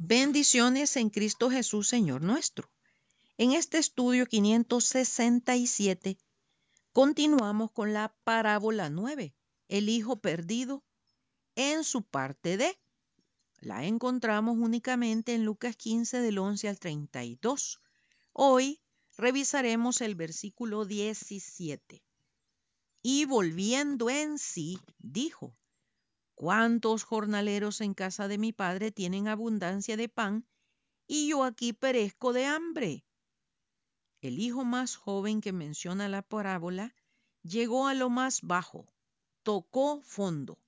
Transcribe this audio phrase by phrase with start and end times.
[0.00, 2.70] Bendiciones en Cristo Jesús, Señor nuestro.
[3.36, 6.16] En este estudio 567
[6.92, 9.34] continuamos con la parábola 9,
[9.66, 10.84] el hijo perdido,
[11.56, 12.78] en su parte D.
[13.58, 17.80] La encontramos únicamente en Lucas 15 del 11 al 32.
[18.32, 18.80] Hoy
[19.16, 22.04] revisaremos el versículo 17.
[23.02, 25.56] Y volviendo en sí, dijo,
[26.38, 30.46] ¿Cuántos jornaleros en casa de mi padre tienen abundancia de pan
[31.08, 33.04] y yo aquí perezco de hambre?
[34.20, 36.94] El hijo más joven que menciona la parábola
[37.42, 38.86] llegó a lo más bajo,
[39.42, 40.60] tocó fondo,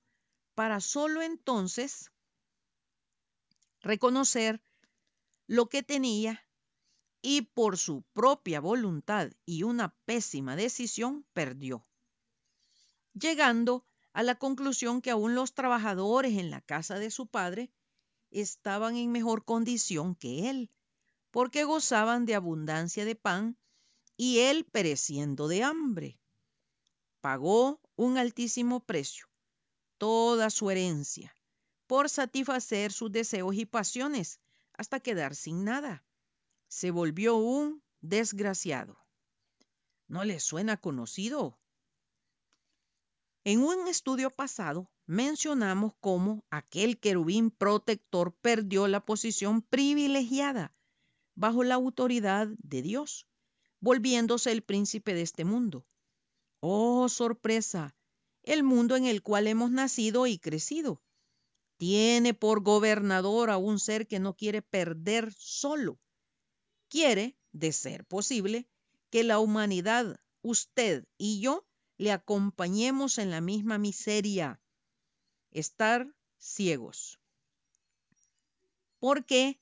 [0.55, 2.11] para solo entonces
[3.79, 4.61] reconocer
[5.47, 6.45] lo que tenía
[7.21, 11.87] y por su propia voluntad y una pésima decisión perdió,
[13.13, 17.71] llegando a la conclusión que aún los trabajadores en la casa de su padre
[18.29, 20.71] estaban en mejor condición que él,
[21.31, 23.57] porque gozaban de abundancia de pan
[24.17, 26.19] y él pereciendo de hambre.
[27.21, 29.27] Pagó un altísimo precio,
[29.97, 31.33] toda su herencia,
[31.87, 34.39] por satisfacer sus deseos y pasiones
[34.73, 36.03] hasta quedar sin nada.
[36.67, 38.97] Se volvió un desgraciado.
[40.07, 41.59] ¿No le suena conocido?
[43.43, 50.75] En un estudio pasado mencionamos cómo aquel querubín protector perdió la posición privilegiada
[51.33, 53.27] bajo la autoridad de Dios,
[53.79, 55.87] volviéndose el príncipe de este mundo.
[56.59, 57.95] Oh, sorpresa,
[58.43, 61.01] el mundo en el cual hemos nacido y crecido.
[61.77, 65.99] Tiene por gobernador a un ser que no quiere perder solo.
[66.89, 68.67] Quiere, de ser posible,
[69.09, 71.65] que la humanidad, usted y yo,
[72.01, 74.59] le acompañemos en la misma miseria,
[75.51, 77.19] estar ciegos.
[78.97, 79.61] Porque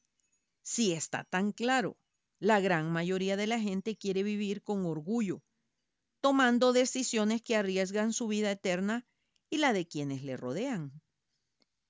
[0.61, 1.97] si está tan claro,
[2.39, 5.43] la gran mayoría de la gente quiere vivir con orgullo,
[6.21, 9.05] tomando decisiones que arriesgan su vida eterna
[9.49, 11.01] y la de quienes le rodean.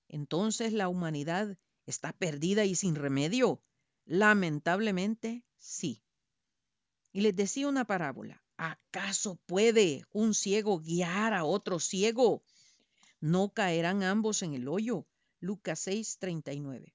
[0.07, 3.61] Entonces la humanidad está perdida y sin remedio.
[4.05, 6.01] Lamentablemente, sí.
[7.11, 8.43] Y les decía una parábola.
[8.61, 12.43] ¿Acaso puede un ciego guiar a otro ciego?
[13.21, 15.07] No caerán ambos en el hoyo.
[15.39, 16.93] Lucas 6, 39.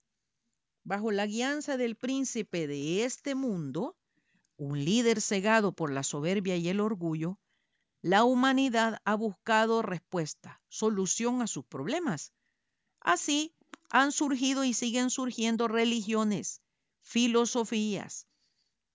[0.83, 3.97] Bajo la guianza del príncipe de este mundo,
[4.59, 7.39] un líder cegado por la soberbia y el orgullo,
[8.03, 12.35] la humanidad ha buscado respuesta, solución a sus problemas.
[13.01, 13.55] Así
[13.89, 16.61] han surgido y siguen surgiendo religiones,
[17.01, 18.27] filosofías,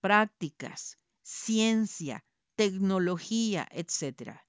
[0.00, 2.24] prácticas, ciencia,
[2.60, 4.44] tecnología, etc.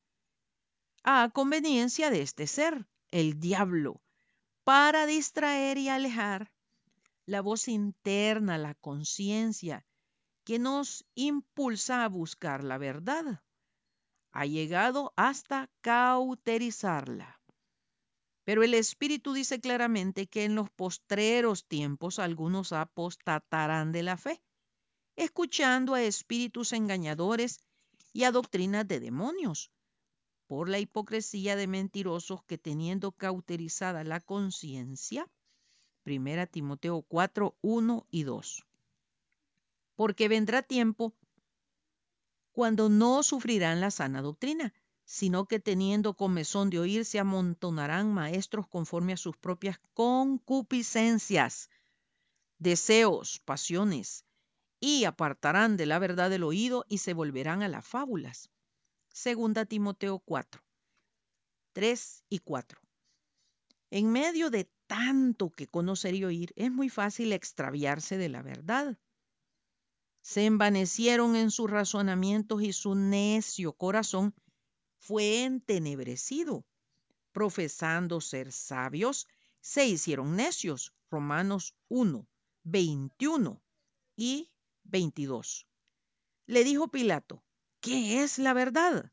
[1.06, 4.02] A conveniencia de este ser, el diablo,
[4.66, 6.52] para distraer y alejar
[7.26, 9.86] la voz interna, la conciencia,
[10.44, 13.42] que nos impulsa a buscar la verdad.
[14.34, 17.40] Ha llegado hasta cauterizarla.
[18.44, 24.44] Pero el Espíritu dice claramente que en los postreros tiempos algunos apostatarán de la fe,
[25.16, 27.62] escuchando a espíritus engañadores
[28.14, 29.72] y a doctrinas de demonios,
[30.48, 35.28] por la hipocresía de mentirosos que teniendo cauterizada la conciencia,
[36.06, 38.66] 1 Timoteo 4, 1 y 2.
[39.96, 41.14] Porque vendrá tiempo
[42.52, 44.74] cuando no sufrirán la sana doctrina,
[45.06, 51.70] sino que teniendo comezón de oír se amontonarán maestros conforme a sus propias concupiscencias,
[52.58, 54.26] deseos, pasiones,
[54.82, 58.50] y apartarán de la verdad el oído y se volverán a las fábulas.
[59.14, 60.62] Segunda Timoteo 4,
[61.74, 62.82] 3 y 4.
[63.92, 68.98] En medio de tanto que conocer y oír, es muy fácil extraviarse de la verdad.
[70.22, 74.34] Se envanecieron en sus razonamientos y su necio corazón
[74.98, 76.66] fue entenebrecido.
[77.32, 79.28] Profesando ser sabios,
[79.62, 80.94] se hicieron necios.
[81.10, 82.28] Romanos 1,
[82.64, 83.62] 21
[84.16, 84.51] y
[84.92, 85.68] 22.
[86.46, 87.44] Le dijo Pilato,
[87.80, 89.12] ¿qué es la verdad?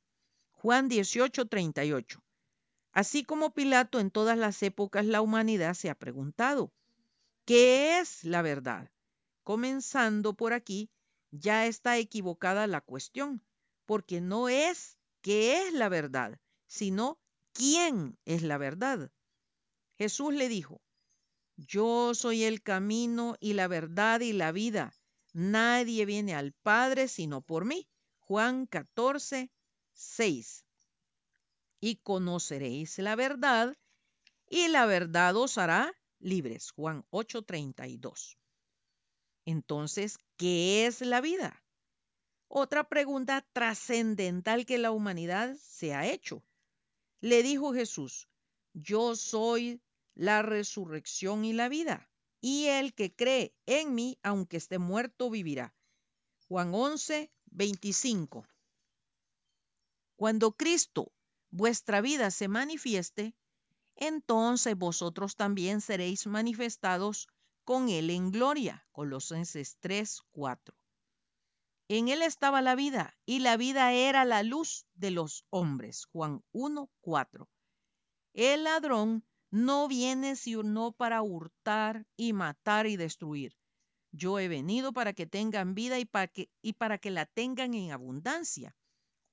[0.51, 2.23] Juan 18, 38.
[2.93, 6.73] Así como Pilato en todas las épocas la humanidad se ha preguntado,
[7.45, 8.91] ¿qué es la verdad?
[9.45, 10.91] Comenzando por aquí,
[11.31, 13.45] ya está equivocada la cuestión,
[13.87, 17.21] porque no es qué es la verdad, sino
[17.53, 19.13] quién es la verdad.
[19.97, 20.83] Jesús le dijo,
[21.57, 24.93] yo soy el camino y la verdad y la vida.
[25.33, 27.89] Nadie viene al Padre sino por mí.
[28.19, 29.51] Juan 14,
[29.93, 30.65] 6.
[31.81, 33.77] Y conoceréis la verdad,
[34.51, 36.71] y la verdad os hará libres.
[36.73, 38.39] Juan 8:32.
[39.45, 41.65] Entonces, ¿qué es la vida?
[42.49, 46.43] Otra pregunta trascendental que la humanidad se ha hecho.
[47.21, 48.29] Le dijo Jesús,
[48.73, 49.83] yo soy
[50.15, 52.11] la resurrección y la vida,
[52.41, 55.75] y el que cree en mí, aunque esté muerto, vivirá.
[56.49, 58.47] Juan 11, 25.
[60.17, 61.13] Cuando Cristo,
[61.51, 63.35] vuestra vida, se manifieste,
[63.97, 67.29] entonces vosotros también seréis manifestados
[67.65, 68.87] con Él en gloria.
[68.93, 70.75] Colosenses 3, 4.
[71.89, 76.07] En Él estaba la vida, y la vida era la luz de los hombres.
[76.13, 77.49] Juan 1, 4.
[78.35, 83.57] El ladrón no viene sino para hurtar y matar y destruir.
[84.13, 87.75] Yo he venido para que tengan vida y para que, y para que la tengan
[87.75, 88.75] en abundancia.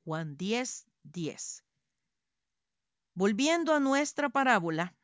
[0.03, 1.63] Juan 10, 10.
[3.13, 4.95] Volviendo a nuestra parábola,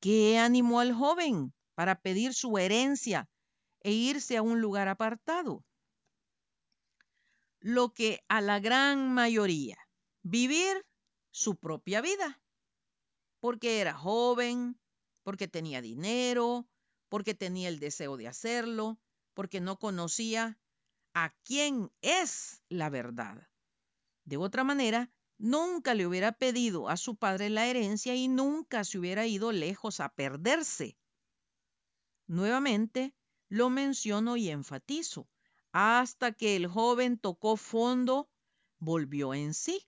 [0.00, 3.28] ¿qué animó al joven para pedir su herencia
[3.80, 5.64] e irse a un lugar apartado?
[7.60, 9.76] Lo que a la gran mayoría,
[10.22, 10.84] vivir
[11.30, 12.39] su propia vida
[13.40, 14.78] porque era joven,
[15.22, 16.68] porque tenía dinero,
[17.08, 18.98] porque tenía el deseo de hacerlo,
[19.34, 20.58] porque no conocía
[21.14, 23.48] a quién es la verdad.
[24.24, 28.98] De otra manera, nunca le hubiera pedido a su padre la herencia y nunca se
[28.98, 30.96] hubiera ido lejos a perderse.
[32.26, 33.14] Nuevamente
[33.48, 35.28] lo menciono y enfatizo.
[35.72, 38.28] Hasta que el joven tocó fondo,
[38.78, 39.86] volvió en sí.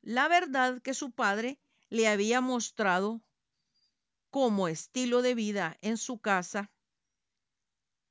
[0.00, 1.60] La verdad que su padre
[1.92, 3.20] le había mostrado
[4.30, 6.72] como estilo de vida en su casa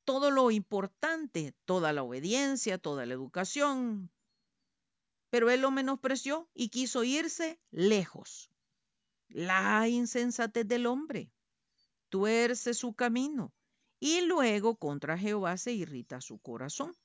[0.04, 4.12] todo lo importante, toda la obediencia, toda la educación,
[5.32, 8.52] pero él lo menospreció y quiso irse lejos.
[9.30, 11.32] La insensatez del hombre
[12.10, 13.52] tuerce su camino
[14.00, 16.96] y luego contra Jehová se irrita su corazón.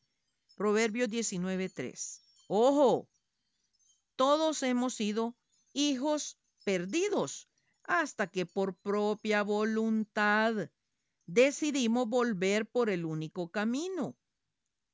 [0.57, 2.21] Proverbios 19:3.
[2.49, 3.09] Ojo,
[4.15, 5.35] todos hemos sido
[5.73, 7.49] hijos perdidos
[7.85, 10.69] hasta que por propia voluntad
[11.27, 14.17] decidimos volver por el único camino,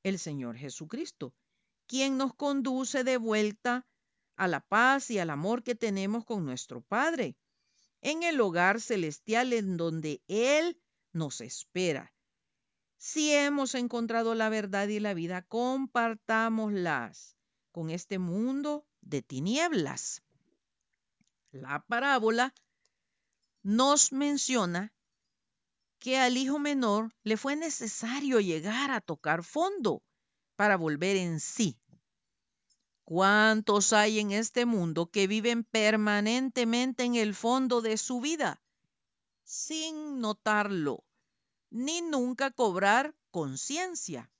[0.02, 1.34] el Señor Jesucristo,
[1.86, 3.86] quien nos conduce de vuelta
[4.36, 7.38] a la paz y al amor que tenemos con nuestro Padre,
[8.02, 10.78] en el hogar celestial en donde Él
[11.14, 12.12] nos espera.
[12.98, 17.38] Si hemos encontrado la verdad y la vida, compartámoslas
[17.70, 20.22] con este mundo de tinieblas.
[21.52, 22.54] La parábola
[23.62, 24.92] nos menciona
[25.98, 30.02] que al hijo menor le fue necesario llegar a tocar fondo
[30.56, 31.78] para volver en sí.
[33.04, 38.62] ¿Cuántos hay en este mundo que viven permanentemente en el fondo de su vida
[39.44, 41.04] sin notarlo,
[41.70, 44.32] ni nunca cobrar conciencia?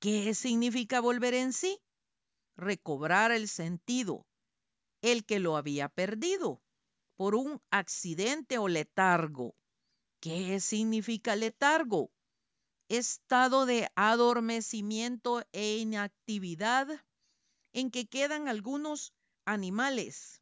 [0.00, 1.80] ¿Qué significa volver en sí?
[2.56, 4.26] Recobrar el sentido,
[5.02, 6.62] el que lo había perdido
[7.16, 9.54] por un accidente o letargo.
[10.20, 12.10] ¿Qué significa letargo?
[12.88, 16.88] Estado de adormecimiento e inactividad
[17.72, 19.14] en que quedan algunos
[19.44, 20.40] animales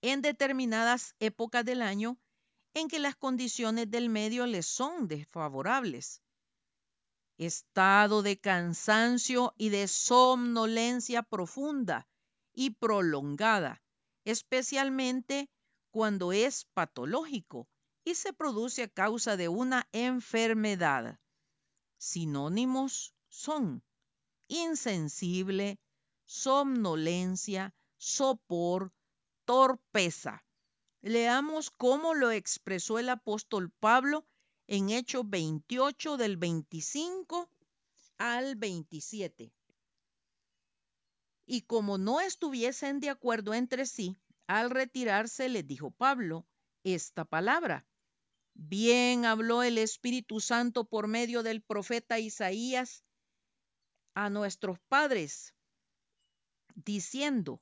[0.00, 2.18] en determinadas épocas del año
[2.74, 6.22] en que las condiciones del medio les son desfavorables
[7.38, 12.06] estado de cansancio y de somnolencia profunda
[12.54, 13.82] y prolongada,
[14.24, 15.50] especialmente
[15.90, 17.68] cuando es patológico
[18.04, 21.18] y se produce a causa de una enfermedad.
[21.98, 23.82] Sinónimos son
[24.48, 25.78] insensible,
[26.24, 28.92] somnolencia, sopor,
[29.44, 30.44] torpeza.
[31.00, 34.26] Leamos cómo lo expresó el apóstol Pablo
[34.66, 37.50] en Hechos 28 del 25
[38.18, 39.52] al 27.
[41.46, 46.46] Y como no estuviesen de acuerdo entre sí, al retirarse les dijo Pablo
[46.84, 47.86] esta palabra.
[48.54, 53.04] Bien habló el Espíritu Santo por medio del profeta Isaías
[54.14, 55.54] a nuestros padres,
[56.74, 57.60] diciendo,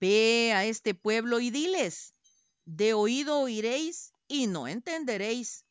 [0.00, 2.14] Ve a este pueblo y diles,
[2.64, 5.64] de oído oiréis y no entenderéis,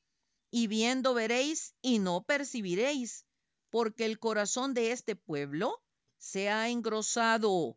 [0.49, 3.25] y viendo veréis y no percibiréis,
[3.69, 5.81] porque el corazón de este pueblo
[6.21, 7.75] se ha engrosado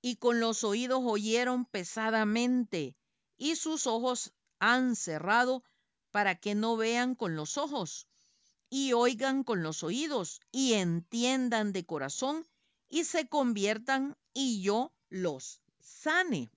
[0.00, 2.96] y con los oídos oyeron pesadamente
[3.36, 5.62] y sus ojos han cerrado
[6.10, 8.08] para que no vean con los ojos
[8.70, 12.46] y oigan con los oídos y entiendan de corazón
[12.88, 16.50] y se conviertan y yo los sane.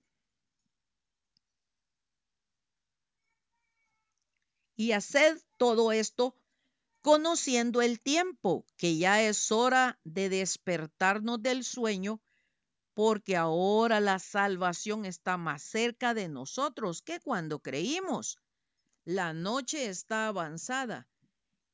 [4.74, 6.34] Y haced todo esto
[7.02, 12.20] conociendo el tiempo, que ya es hora de despertarnos del sueño,
[12.94, 18.38] porque ahora la salvación está más cerca de nosotros que cuando creímos.
[19.04, 21.08] La noche está avanzada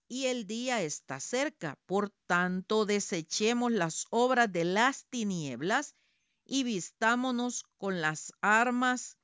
[0.09, 1.78] y el día está cerca.
[1.87, 5.97] Por tanto, desechemos las obras de las tinieblas
[6.45, 9.18] y vistámonos con las armas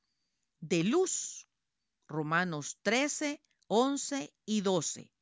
[0.59, 1.47] de luz.
[2.07, 5.12] Romanos 13, 11 y 12.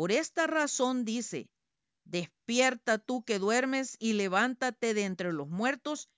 [0.00, 1.50] Por esta razón dice,
[2.04, 6.08] despierta tú que duermes y levántate de entre los muertos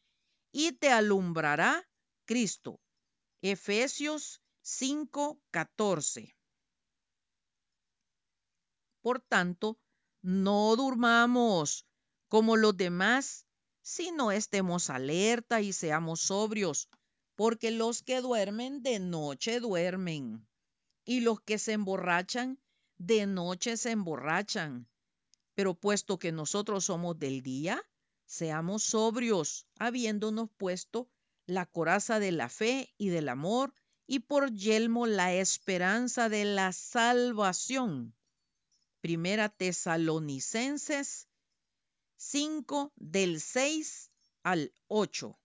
[0.53, 1.91] y te alumbrará
[2.25, 2.81] Cristo.
[3.41, 6.37] Efesios 5, 14.
[9.01, 9.81] Por tanto,
[10.23, 11.85] no durmamos
[12.29, 13.49] como los demás,
[13.81, 16.89] sino estemos alerta y seamos sobrios,
[17.35, 20.47] porque los que duermen de noche duermen,
[21.05, 22.63] y los que se emborrachan
[23.07, 24.87] de noche se emborrachan.
[25.55, 27.83] Pero puesto que nosotros somos del día,
[28.27, 31.09] seamos sobrios, habiéndonos puesto
[31.47, 33.75] la coraza de la fe y del amor,
[34.07, 38.15] y por yelmo la esperanza de la salvación.
[39.01, 41.29] Primera Tesalonicenses
[42.17, 44.11] 5 del 6
[44.45, 45.39] al 8.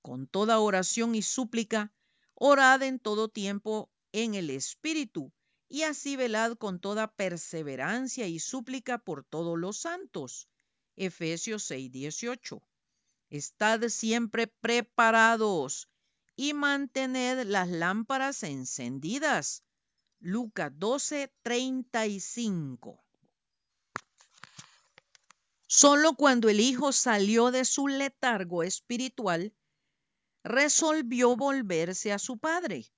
[0.00, 1.92] Con toda oración y súplica,
[2.34, 5.30] orad en todo tiempo en el Espíritu
[5.72, 10.46] y así velad con toda perseverancia y súplica por todos los santos.
[10.96, 12.62] Efesios 6, 18.
[13.30, 15.88] Estad siempre preparados
[16.36, 19.64] y mantened las lámparas encendidas.
[20.20, 23.02] Lucas 12, 35.
[25.66, 29.54] Solo cuando el hijo salió de su letargo espiritual,
[30.44, 32.92] resolvió volverse a su padre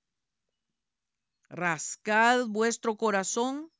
[1.49, 3.71] rascad vuestro corazón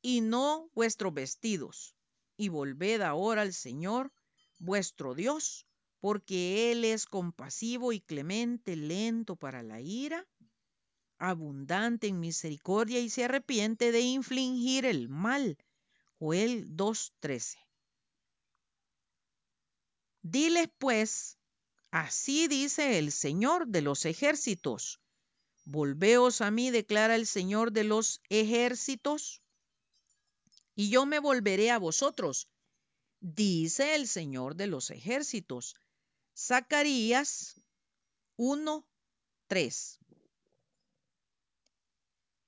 [0.00, 1.94] y no vuestros vestidos,
[2.36, 4.12] y volved ahora al Señor
[4.58, 5.66] vuestro Dios,
[6.00, 10.26] porque Él es compasivo y clemente, lento para la ira,
[11.18, 15.56] abundante en misericordia y se arrepiente de infligir el mal.
[16.18, 17.56] Joel 2.13.
[20.22, 21.38] Diles pues,
[21.90, 25.01] así dice el Señor de los ejércitos,
[25.64, 29.42] Volveos a mí, declara el Señor de los ejércitos,
[30.74, 32.48] y yo me volveré a vosotros,
[33.20, 35.76] dice el Señor de los ejércitos.
[36.36, 37.60] Zacarías
[38.36, 38.86] 1,
[39.46, 39.98] 3.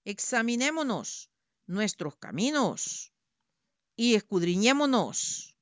[0.04, 1.30] Examinémonos
[1.66, 3.12] nuestros caminos
[3.96, 5.56] y escudriñémonos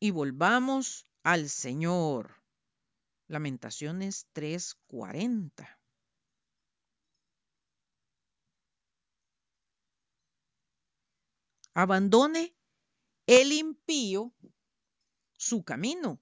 [0.00, 2.42] y volvamos al Señor.
[3.28, 5.75] Lamentaciones 3:40.
[11.76, 12.56] Abandone
[13.26, 14.32] el impío
[15.36, 16.18] su camino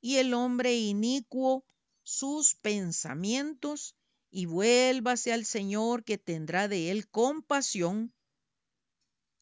[0.00, 1.64] y el hombre inicuo
[2.04, 3.96] sus pensamientos
[4.30, 8.14] y vuélvase al Señor que tendrá de él compasión,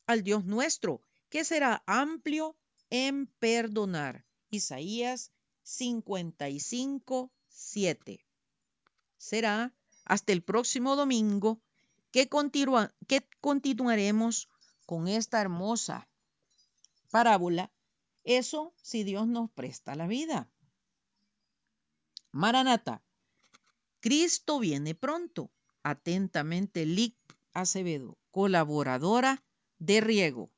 [0.06, 2.56] al Dios nuestro que será amplio
[2.88, 4.24] en perdonar.
[4.48, 5.32] Isaías
[5.64, 8.24] 55, 7.
[9.18, 9.74] Será
[10.06, 11.60] hasta el próximo domingo
[12.10, 14.48] que, continua, que continuaremos
[14.86, 16.08] con esta hermosa
[17.10, 17.70] parábola,
[18.24, 20.48] eso si Dios nos presta la vida.
[22.30, 23.02] Maranata,
[24.00, 25.50] Cristo viene pronto.
[25.84, 27.16] Atentamente, Lic
[27.52, 29.42] Acevedo, colaboradora
[29.78, 30.51] de Riego.